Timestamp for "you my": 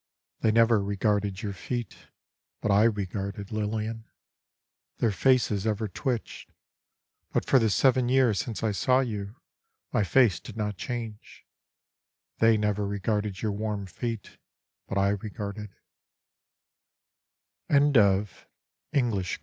9.01-10.03